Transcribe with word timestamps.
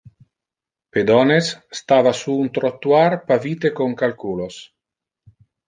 Pedones 0.95 1.49
stava 1.81 2.15
sur 2.21 2.39
un 2.45 2.49
trottoir 2.57 3.19
pavite 3.29 3.73
con 3.81 3.97
calculos. 4.03 4.61